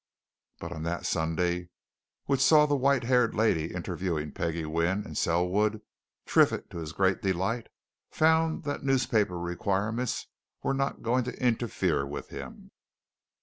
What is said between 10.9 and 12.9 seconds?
going to interfere with him.